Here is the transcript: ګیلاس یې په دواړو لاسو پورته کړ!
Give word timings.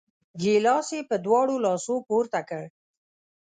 ګیلاس 0.41 0.87
یې 0.95 1.01
په 1.09 1.15
دواړو 1.25 1.55
لاسو 1.65 1.95
پورته 2.07 2.39
کړ! 2.49 2.63